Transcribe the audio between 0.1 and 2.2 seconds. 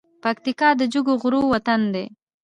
پکتیا د جګو غرو وطن ده.